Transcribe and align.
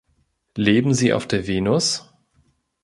Leben 0.57 0.95
Sie 0.95 1.13
auf 1.13 1.27
der 1.27 1.45
Venus? 1.45 2.11